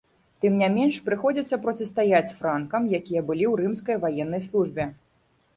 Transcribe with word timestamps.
Тым 0.43 0.53
не 0.61 0.67
менш, 0.77 0.95
прыходзіцца 1.09 1.59
процістаяць 1.67 2.35
франкам, 2.39 2.81
якія 3.01 3.21
былі 3.29 3.45
ў 3.51 3.53
рымскай 3.63 3.95
ваеннай 4.07 4.41
службе. 4.49 4.91